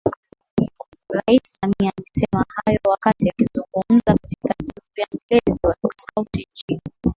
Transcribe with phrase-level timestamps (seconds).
[1.09, 6.81] Rais Samia amesema hayo wakati akizungumza katika siku ya Mlezi wa Skauti nchini